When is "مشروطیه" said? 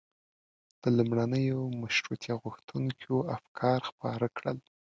1.81-2.33